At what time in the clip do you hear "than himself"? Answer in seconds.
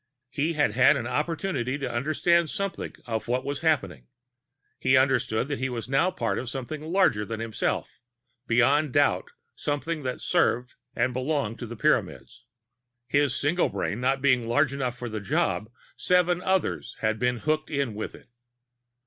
7.23-8.01